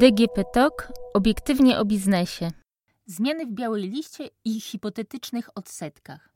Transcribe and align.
DGP 0.00 0.44
TOK 0.52 0.92
obiektywnie 1.14 1.78
o 1.78 1.84
biznesie. 1.84 2.50
Zmiany 3.06 3.46
w 3.46 3.52
białej 3.52 3.90
liście 3.90 4.28
i 4.44 4.60
hipotetycznych 4.60 5.48
odsetkach. 5.54 6.30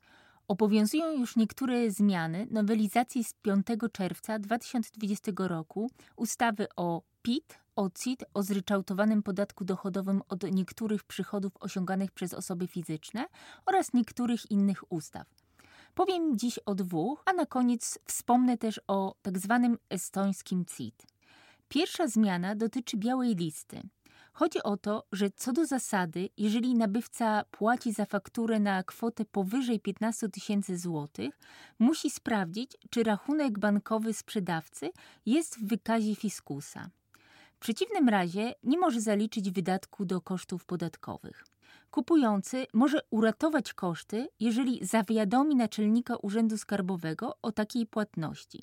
Obowiązują 0.48 1.12
już 1.12 1.36
niektóre 1.36 1.90
zmiany 1.90 2.46
nowelizacji 2.50 3.24
z 3.24 3.34
5 3.34 3.66
czerwca 3.92 4.38
2020 4.38 5.32
roku 5.38 5.90
ustawy 6.16 6.66
o 6.76 7.02
PIT, 7.22 7.58
o 7.76 7.90
CIT, 7.90 8.24
o 8.34 8.42
zryczałtowanym 8.42 9.22
podatku 9.22 9.64
dochodowym 9.64 10.22
od 10.28 10.42
niektórych 10.52 11.04
przychodów 11.04 11.52
osiąganych 11.60 12.12
przez 12.12 12.34
osoby 12.34 12.66
fizyczne 12.66 13.26
oraz 13.66 13.92
niektórych 13.92 14.50
innych 14.50 14.92
ustaw. 14.92 15.26
Powiem 15.94 16.38
dziś 16.38 16.58
o 16.58 16.74
dwóch, 16.74 17.22
a 17.26 17.32
na 17.32 17.46
koniec 17.46 17.98
wspomnę 18.04 18.58
też 18.58 18.80
o 18.88 19.14
tak 19.22 19.38
zwanym 19.38 19.78
estońskim 19.90 20.64
CIT. 20.64 21.13
Pierwsza 21.74 22.08
zmiana 22.08 22.54
dotyczy 22.54 22.96
białej 22.96 23.34
listy. 23.34 23.82
Chodzi 24.32 24.62
o 24.62 24.76
to, 24.76 25.06
że 25.12 25.30
co 25.30 25.52
do 25.52 25.66
zasady, 25.66 26.28
jeżeli 26.36 26.74
nabywca 26.74 27.44
płaci 27.50 27.92
za 27.92 28.04
fakturę 28.04 28.60
na 28.60 28.82
kwotę 28.82 29.24
powyżej 29.24 29.80
15 29.80 30.28
tysięcy 30.28 30.78
złotych, 30.78 31.38
musi 31.78 32.10
sprawdzić, 32.10 32.72
czy 32.90 33.02
rachunek 33.02 33.58
bankowy 33.58 34.12
sprzedawcy 34.12 34.90
jest 35.26 35.58
w 35.58 35.66
wykazie 35.66 36.14
fiskusa. 36.14 36.90
W 37.56 37.58
przeciwnym 37.58 38.08
razie 38.08 38.54
nie 38.62 38.78
może 38.78 39.00
zaliczyć 39.00 39.50
wydatku 39.50 40.04
do 40.04 40.20
kosztów 40.20 40.64
podatkowych. 40.64 41.44
Kupujący 41.90 42.66
może 42.74 42.98
uratować 43.10 43.72
koszty, 43.72 44.28
jeżeli 44.40 44.86
zawiadomi 44.86 45.56
naczelnika 45.56 46.16
Urzędu 46.16 46.58
Skarbowego 46.58 47.38
o 47.42 47.52
takiej 47.52 47.86
płatności. 47.86 48.62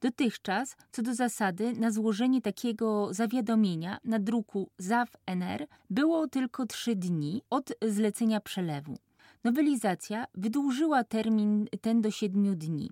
Dotychczas, 0.00 0.76
co 0.92 1.02
do 1.02 1.14
zasady, 1.14 1.72
na 1.72 1.90
złożenie 1.90 2.42
takiego 2.42 3.14
zawiadomienia 3.14 3.98
na 4.04 4.18
druku 4.18 4.70
ZAW-NR 4.78 5.66
było 5.90 6.28
tylko 6.28 6.66
trzy 6.66 6.96
dni 6.96 7.42
od 7.50 7.72
zlecenia 7.82 8.40
przelewu. 8.40 8.98
Nowelizacja 9.44 10.26
wydłużyła 10.34 11.04
termin 11.04 11.66
ten 11.80 12.02
do 12.02 12.10
siedmiu 12.10 12.54
dni. 12.54 12.90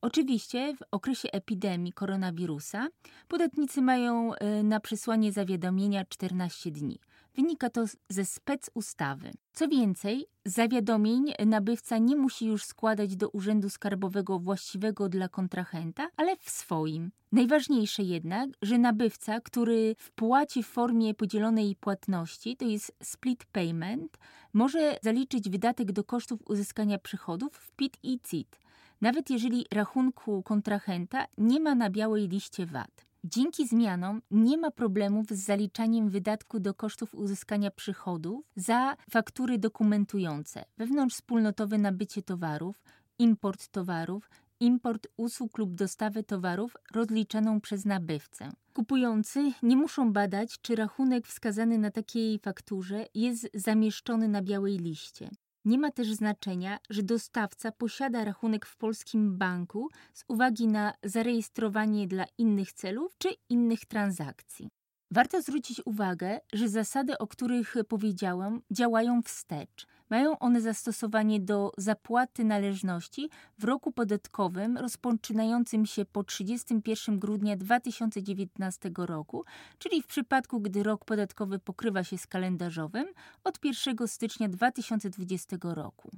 Oczywiście 0.00 0.74
w 0.76 0.82
okresie 0.90 1.28
epidemii 1.32 1.92
koronawirusa 1.92 2.88
podatnicy 3.28 3.82
mają 3.82 4.34
e, 4.34 4.62
na 4.62 4.80
przesłanie 4.80 5.32
zawiadomienia 5.32 6.04
14 6.04 6.70
dni. 6.70 6.98
Wynika 7.38 7.70
to 7.70 7.84
ze 8.08 8.24
spec 8.24 8.70
ustawy. 8.74 9.30
Co 9.52 9.68
więcej, 9.68 10.26
zawiadomień 10.44 11.32
nabywca 11.46 11.98
nie 11.98 12.16
musi 12.16 12.46
już 12.46 12.64
składać 12.64 13.16
do 13.16 13.28
Urzędu 13.28 13.70
Skarbowego 13.70 14.38
właściwego 14.38 15.08
dla 15.08 15.28
kontrahenta, 15.28 16.08
ale 16.16 16.36
w 16.36 16.50
swoim. 16.50 17.10
Najważniejsze 17.32 18.02
jednak, 18.02 18.50
że 18.62 18.78
nabywca, 18.78 19.40
który 19.40 19.94
wpłaci 19.98 20.62
w 20.62 20.66
formie 20.66 21.14
podzielonej 21.14 21.76
płatności, 21.76 22.56
to 22.56 22.64
jest 22.64 22.92
split 23.02 23.44
payment, 23.44 24.18
może 24.52 24.98
zaliczyć 25.02 25.50
wydatek 25.50 25.92
do 25.92 26.04
kosztów 26.04 26.40
uzyskania 26.48 26.98
przychodów 26.98 27.56
w 27.56 27.70
PIT 27.70 27.96
i 28.02 28.20
CIT, 28.20 28.58
nawet 29.00 29.30
jeżeli 29.30 29.66
rachunku 29.72 30.42
kontrahenta 30.42 31.26
nie 31.38 31.60
ma 31.60 31.74
na 31.74 31.90
białej 31.90 32.28
liście 32.28 32.66
VAT. 32.66 33.07
Dzięki 33.24 33.68
zmianom 33.68 34.22
nie 34.30 34.58
ma 34.58 34.70
problemów 34.70 35.26
z 35.26 35.44
zaliczaniem 35.44 36.10
wydatku 36.10 36.60
do 36.60 36.74
kosztów 36.74 37.14
uzyskania 37.14 37.70
przychodów 37.70 38.44
za 38.56 38.96
faktury 39.10 39.58
dokumentujące 39.58 40.64
wewnątrzwspólnotowe 40.76 41.78
nabycie 41.78 42.22
towarów, 42.22 42.82
import 43.18 43.68
towarów, 43.68 44.30
import 44.60 45.06
usług 45.16 45.58
lub 45.58 45.74
dostawę 45.74 46.22
towarów 46.22 46.76
rozliczaną 46.94 47.60
przez 47.60 47.84
nabywcę. 47.84 48.50
Kupujący 48.72 49.52
nie 49.62 49.76
muszą 49.76 50.12
badać, 50.12 50.60
czy 50.60 50.76
rachunek 50.76 51.26
wskazany 51.26 51.78
na 51.78 51.90
takiej 51.90 52.38
fakturze 52.38 53.06
jest 53.14 53.48
zamieszczony 53.54 54.28
na 54.28 54.42
białej 54.42 54.78
liście. 54.78 55.30
Nie 55.68 55.78
ma 55.78 55.90
też 55.90 56.12
znaczenia, 56.12 56.78
że 56.90 57.02
dostawca 57.02 57.72
posiada 57.72 58.24
rachunek 58.24 58.66
w 58.66 58.76
polskim 58.76 59.38
banku 59.38 59.88
z 60.14 60.24
uwagi 60.28 60.68
na 60.68 60.94
zarejestrowanie 61.02 62.08
dla 62.08 62.24
innych 62.38 62.72
celów 62.72 63.18
czy 63.18 63.28
innych 63.48 63.86
transakcji. 63.86 64.68
Warto 65.10 65.42
zwrócić 65.42 65.82
uwagę, 65.84 66.40
że 66.52 66.68
zasady, 66.68 67.18
o 67.18 67.26
których 67.26 67.74
powiedziałam, 67.88 68.60
działają 68.70 69.22
wstecz. 69.22 69.86
Mają 70.10 70.38
one 70.38 70.60
zastosowanie 70.60 71.40
do 71.40 71.72
zapłaty 71.76 72.44
należności 72.44 73.30
w 73.58 73.64
roku 73.64 73.92
podatkowym 73.92 74.76
rozpoczynającym 74.76 75.86
się 75.86 76.04
po 76.04 76.24
31 76.24 77.18
grudnia 77.18 77.56
2019 77.56 78.90
roku, 78.96 79.44
czyli 79.78 80.02
w 80.02 80.06
przypadku, 80.06 80.60
gdy 80.60 80.82
rok 80.82 81.04
podatkowy 81.04 81.58
pokrywa 81.58 82.04
się 82.04 82.18
z 82.18 82.26
kalendarzowym 82.26 83.06
od 83.44 83.64
1 83.64 84.08
stycznia 84.08 84.48
2020 84.48 85.56
roku. 85.62 86.10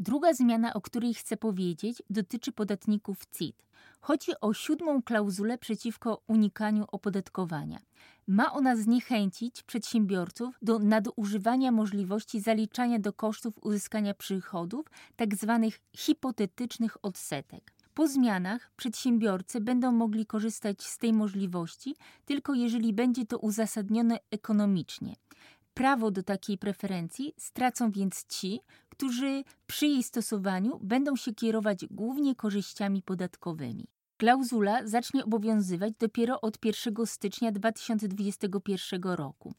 Druga 0.00 0.34
zmiana, 0.34 0.74
o 0.74 0.80
której 0.80 1.14
chcę 1.14 1.36
powiedzieć, 1.36 2.02
dotyczy 2.10 2.52
podatników 2.52 3.18
CIT. 3.38 3.62
Chodzi 4.00 4.32
o 4.40 4.54
siódmą 4.54 5.02
klauzulę 5.02 5.58
przeciwko 5.58 6.22
unikaniu 6.26 6.84
opodatkowania. 6.92 7.78
Ma 8.26 8.52
ona 8.52 8.76
zniechęcić 8.76 9.62
przedsiębiorców 9.62 10.58
do 10.62 10.78
nadużywania 10.78 11.72
możliwości 11.72 12.40
zaliczania 12.40 12.98
do 12.98 13.12
kosztów 13.12 13.54
uzyskania 13.62 14.14
przychodów 14.14 14.86
tzw. 15.18 15.60
Tak 15.62 15.80
hipotetycznych 16.00 17.04
odsetek. 17.04 17.72
Po 17.94 18.08
zmianach 18.08 18.70
przedsiębiorcy 18.76 19.60
będą 19.60 19.92
mogli 19.92 20.26
korzystać 20.26 20.82
z 20.82 20.98
tej 20.98 21.12
możliwości 21.12 21.96
tylko 22.24 22.54
jeżeli 22.54 22.92
będzie 22.92 23.26
to 23.26 23.38
uzasadnione 23.38 24.18
ekonomicznie. 24.30 25.16
Prawo 25.78 26.10
do 26.10 26.22
takiej 26.22 26.58
preferencji 26.58 27.34
stracą 27.36 27.90
więc 27.90 28.26
ci, 28.26 28.60
którzy 28.88 29.44
przy 29.66 29.86
jej 29.86 30.02
stosowaniu 30.02 30.78
będą 30.82 31.16
się 31.16 31.34
kierować 31.34 31.86
głównie 31.90 32.34
korzyściami 32.34 33.02
podatkowymi. 33.02 33.86
Klauzula 34.16 34.86
zacznie 34.86 35.24
obowiązywać 35.24 35.92
dopiero 35.98 36.40
od 36.40 36.64
1 36.64 37.06
stycznia 37.06 37.52
2021 37.52 39.02
roku. 39.02 39.54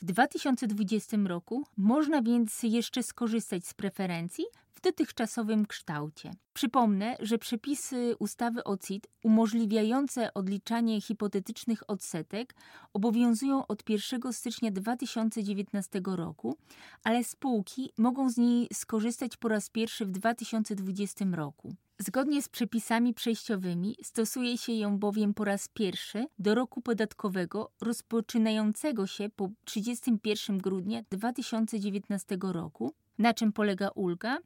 W 0.00 0.04
2020 0.04 1.16
roku 1.26 1.64
można 1.76 2.22
więc 2.22 2.62
jeszcze 2.62 3.02
skorzystać 3.02 3.66
z 3.66 3.74
preferencji 3.74 4.44
dotychczasowym 4.84 5.66
kształcie. 5.66 6.30
Przypomnę, 6.52 7.16
że 7.20 7.38
przepisy 7.38 8.16
ustawy 8.18 8.64
o 8.64 8.76
CIT 8.76 9.06
umożliwiające 9.22 10.34
odliczanie 10.34 11.00
hipotetycznych 11.00 11.90
odsetek 11.90 12.54
obowiązują 12.92 13.66
od 13.66 13.90
1 13.90 14.32
stycznia 14.32 14.70
2019 14.70 16.00
roku, 16.06 16.56
ale 17.04 17.24
spółki 17.24 17.90
mogą 17.98 18.30
z 18.30 18.36
niej 18.36 18.68
skorzystać 18.72 19.36
po 19.36 19.48
raz 19.48 19.70
pierwszy 19.70 20.06
w 20.06 20.10
2020 20.10 21.24
roku. 21.32 21.74
Zgodnie 21.98 22.42
z 22.42 22.48
przepisami 22.48 23.14
przejściowymi 23.14 23.96
stosuje 24.02 24.58
się 24.58 24.72
ją 24.72 24.98
bowiem 24.98 25.34
po 25.34 25.44
raz 25.44 25.68
pierwszy 25.68 26.26
do 26.38 26.54
roku 26.54 26.80
podatkowego 26.80 27.70
rozpoczynającego 27.80 29.06
się 29.06 29.28
po 29.36 29.48
31 29.64 30.58
grudnia 30.58 31.02
2019 31.10 32.38
roku. 32.42 32.94
Na 33.18 33.34
czym 33.34 33.52
polega 33.52 33.88
ulga? 33.88 34.38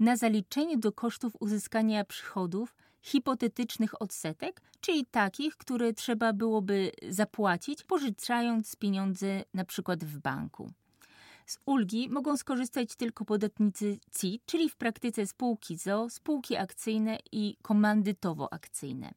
Na 0.00 0.16
zaliczeniu 0.16 0.78
do 0.78 0.92
kosztów 0.92 1.32
uzyskania 1.40 2.04
przychodów 2.04 2.74
hipotetycznych 3.02 4.02
odsetek, 4.02 4.62
czyli 4.80 5.06
takich, 5.06 5.56
które 5.56 5.92
trzeba 5.92 6.32
byłoby 6.32 6.92
zapłacić, 7.08 7.84
pożyczając 7.84 8.76
pieniądze 8.76 9.42
przykład 9.64 10.04
w 10.04 10.18
banku. 10.18 10.72
Z 11.46 11.58
ulgi 11.66 12.08
mogą 12.08 12.36
skorzystać 12.36 12.96
tylko 12.96 13.24
podatnicy 13.24 13.98
CIT, 14.18 14.42
czyli 14.46 14.68
w 14.68 14.76
praktyce 14.76 15.26
spółki 15.26 15.76
ZO, 15.76 16.10
spółki 16.10 16.56
akcyjne 16.56 17.18
i 17.32 17.56
komandytowo-akcyjne. 17.62 19.10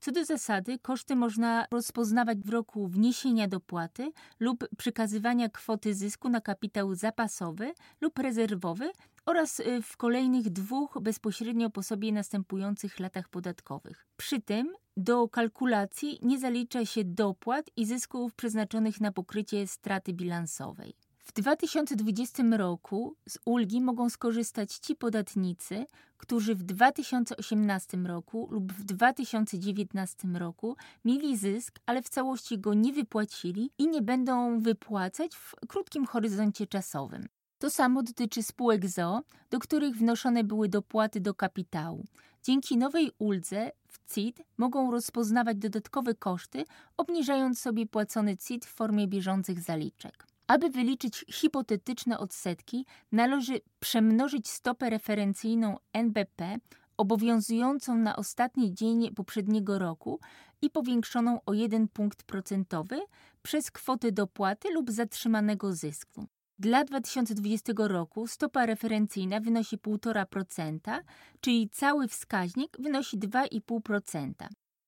Co 0.00 0.12
do 0.12 0.24
zasady, 0.24 0.78
koszty 0.78 1.16
można 1.16 1.66
rozpoznawać 1.70 2.38
w 2.38 2.48
roku 2.48 2.88
wniesienia 2.88 3.48
dopłaty 3.48 4.12
lub 4.40 4.68
przekazywania 4.78 5.48
kwoty 5.48 5.94
zysku 5.94 6.28
na 6.28 6.40
kapitał 6.40 6.94
zapasowy 6.94 7.72
lub 8.00 8.18
rezerwowy 8.18 8.90
oraz 9.26 9.60
y, 9.60 9.82
w 9.82 9.96
kolejnych 9.96 10.50
dwóch 10.50 10.98
bezpośrednio 11.02 11.70
po 11.70 11.82
sobie 11.82 12.12
następujących 12.12 13.00
latach 13.00 13.28
podatkowych. 13.28 14.06
Przy 14.16 14.40
tym 14.40 14.74
do 14.96 15.28
kalkulacji 15.28 16.18
nie 16.22 16.38
zalicza 16.38 16.84
się 16.84 17.04
dopłat 17.04 17.70
i 17.76 17.86
zysków 17.86 18.34
przeznaczonych 18.34 19.00
na 19.00 19.12
pokrycie 19.12 19.66
straty 19.66 20.12
bilansowej. 20.12 20.94
W 21.22 21.32
2020 21.32 22.42
roku 22.56 23.16
z 23.28 23.38
ulgi 23.44 23.80
mogą 23.80 24.10
skorzystać 24.10 24.72
ci 24.72 24.96
podatnicy, 24.96 25.86
którzy 26.16 26.54
w 26.54 26.62
2018 26.62 27.96
roku 27.96 28.48
lub 28.50 28.72
w 28.72 28.84
2019 28.84 30.28
roku 30.28 30.76
mieli 31.04 31.36
zysk, 31.36 31.78
ale 31.86 32.02
w 32.02 32.08
całości 32.08 32.58
go 32.58 32.74
nie 32.74 32.92
wypłacili 32.92 33.70
i 33.78 33.88
nie 33.88 34.02
będą 34.02 34.60
wypłacać 34.60 35.36
w 35.36 35.54
krótkim 35.68 36.06
horyzoncie 36.06 36.66
czasowym. 36.66 37.28
To 37.58 37.70
samo 37.70 38.02
dotyczy 38.02 38.42
spółek 38.42 38.88
ZO, 38.88 39.22
do 39.50 39.58
których 39.58 39.96
wnoszone 39.96 40.44
były 40.44 40.68
dopłaty 40.68 41.20
do 41.20 41.34
kapitału. 41.34 42.04
Dzięki 42.42 42.76
nowej 42.76 43.10
uldze 43.18 43.70
w 43.88 44.14
CIT 44.14 44.42
mogą 44.58 44.90
rozpoznawać 44.90 45.56
dodatkowe 45.56 46.14
koszty, 46.14 46.64
obniżając 46.96 47.60
sobie 47.60 47.86
płacony 47.86 48.36
CIT 48.36 48.66
w 48.66 48.68
formie 48.68 49.08
bieżących 49.08 49.60
zaliczek. 49.60 50.29
Aby 50.50 50.70
wyliczyć 50.70 51.24
hipotetyczne 51.28 52.18
odsetki, 52.18 52.86
należy 53.12 53.60
przemnożyć 53.80 54.48
stopę 54.48 54.90
referencyjną 54.90 55.76
NBP 55.92 56.56
obowiązującą 56.96 57.96
na 57.96 58.16
ostatni 58.16 58.74
dzień 58.74 59.14
poprzedniego 59.14 59.78
roku 59.78 60.20
i 60.62 60.70
powiększoną 60.70 61.40
o 61.46 61.54
1 61.54 61.88
punkt 61.88 62.22
procentowy 62.22 63.00
przez 63.42 63.70
kwotę 63.70 64.12
dopłaty 64.12 64.68
lub 64.72 64.90
zatrzymanego 64.90 65.72
zysku. 65.72 66.26
Dla 66.58 66.84
2020 66.84 67.72
roku 67.76 68.26
stopa 68.26 68.66
referencyjna 68.66 69.40
wynosi 69.40 69.78
1,5%, 69.78 71.00
czyli 71.40 71.68
cały 71.68 72.08
wskaźnik 72.08 72.76
wynosi 72.80 73.18
2,5%. 73.18 74.32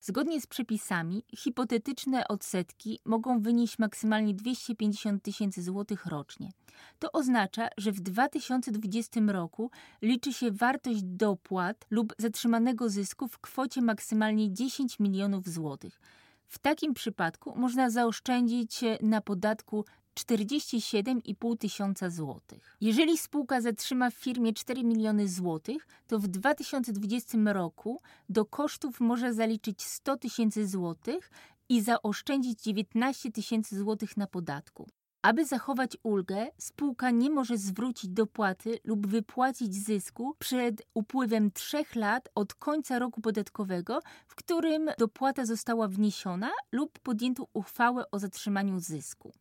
Zgodnie 0.05 0.41
z 0.41 0.47
przepisami, 0.47 1.23
hipotetyczne 1.37 2.27
odsetki 2.27 2.99
mogą 3.05 3.41
wynieść 3.41 3.79
maksymalnie 3.79 4.33
250 4.33 5.23
tysięcy 5.23 5.63
złotych 5.63 6.05
rocznie. 6.05 6.51
To 6.99 7.11
oznacza, 7.11 7.67
że 7.77 7.91
w 7.91 7.99
2020 7.99 9.21
roku 9.27 9.71
liczy 10.01 10.33
się 10.33 10.51
wartość 10.51 11.03
dopłat 11.03 11.85
lub 11.89 12.13
zatrzymanego 12.17 12.89
zysku 12.89 13.27
w 13.27 13.39
kwocie 13.39 13.81
maksymalnie 13.81 14.53
10 14.53 14.99
milionów 14.99 15.49
złotych. 15.49 16.01
W 16.47 16.59
takim 16.59 16.93
przypadku 16.93 17.53
można 17.55 17.89
zaoszczędzić 17.89 18.79
na 19.01 19.21
podatku 19.21 19.85
47,5 20.19 21.57
tysiąca 21.57 22.09
złotych. 22.09 22.77
Jeżeli 22.81 23.17
spółka 23.17 23.61
zatrzyma 23.61 24.09
w 24.09 24.13
firmie 24.13 24.53
4 24.53 24.83
miliony 24.83 25.27
złotych, 25.27 25.87
to 26.07 26.19
w 26.19 26.27
2020 26.27 27.37
roku 27.45 28.01
do 28.29 28.45
kosztów 28.45 28.99
może 28.99 29.33
zaliczyć 29.33 29.83
100 29.83 30.17
tysięcy 30.17 30.67
złotych 30.67 31.31
i 31.69 31.81
zaoszczędzić 31.81 32.61
19 32.61 33.31
tysięcy 33.31 33.77
złotych 33.77 34.17
na 34.17 34.27
podatku. 34.27 34.87
Aby 35.21 35.45
zachować 35.45 35.97
ulgę, 36.03 36.47
spółka 36.57 37.11
nie 37.11 37.29
może 37.29 37.57
zwrócić 37.57 38.09
dopłaty 38.09 38.79
lub 38.83 39.07
wypłacić 39.07 39.75
zysku 39.75 40.35
przed 40.39 40.81
upływem 40.93 41.51
trzech 41.51 41.95
lat 41.95 42.29
od 42.35 42.53
końca 42.53 42.99
roku 42.99 43.21
podatkowego, 43.21 43.99
w 44.27 44.35
którym 44.35 44.89
dopłata 44.97 45.45
została 45.45 45.87
wniesiona 45.87 46.51
lub 46.71 46.99
podjęto 46.99 47.47
uchwałę 47.53 48.11
o 48.11 48.19
zatrzymaniu 48.19 48.79
zysku. 48.79 49.33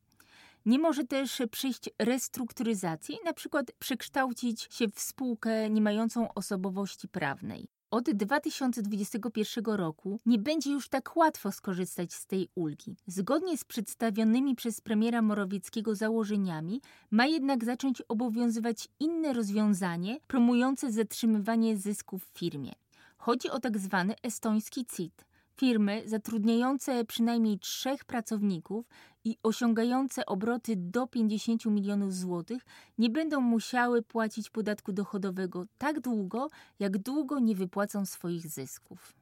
Nie 0.66 0.78
może 0.78 1.04
też 1.04 1.42
przyjść 1.50 1.90
restrukturyzacji, 1.98 3.18
na 3.24 3.32
przykład 3.32 3.72
przekształcić 3.78 4.68
się 4.70 4.88
w 4.88 5.00
spółkę 5.00 5.70
nie 5.70 5.80
mającą 5.80 6.34
osobowości 6.34 7.08
prawnej. 7.08 7.68
Od 7.90 8.10
2021 8.10 9.64
roku 9.64 10.20
nie 10.26 10.38
będzie 10.38 10.70
już 10.70 10.88
tak 10.88 11.16
łatwo 11.16 11.52
skorzystać 11.52 12.14
z 12.14 12.26
tej 12.26 12.48
ulgi. 12.54 12.96
Zgodnie 13.06 13.58
z 13.58 13.64
przedstawionymi 13.64 14.54
przez 14.54 14.80
premiera 14.80 15.22
Morawieckiego 15.22 15.94
założeniami, 15.94 16.80
ma 17.10 17.26
jednak 17.26 17.64
zacząć 17.64 18.02
obowiązywać 18.08 18.88
inne 19.00 19.32
rozwiązanie 19.32 20.18
promujące 20.26 20.92
zatrzymywanie 20.92 21.76
zysków 21.76 22.24
w 22.24 22.38
firmie. 22.38 22.72
Chodzi 23.16 23.50
o 23.50 23.60
tak 23.60 23.78
zwany 23.78 24.14
estoński 24.22 24.86
CIT. 24.96 25.24
Firmy 25.62 26.02
zatrudniające 26.06 27.04
przynajmniej 27.04 27.58
trzech 27.58 28.04
pracowników 28.04 28.86
i 29.24 29.36
osiągające 29.42 30.26
obroty 30.26 30.76
do 30.76 31.06
50 31.06 31.66
milionów 31.66 32.14
złotych 32.14 32.62
nie 32.98 33.10
będą 33.10 33.40
musiały 33.40 34.02
płacić 34.02 34.50
podatku 34.50 34.92
dochodowego 34.92 35.64
tak 35.78 36.00
długo, 36.00 36.48
jak 36.78 36.98
długo 36.98 37.38
nie 37.38 37.54
wypłacą 37.54 38.06
swoich 38.06 38.48
zysków. 38.48 39.12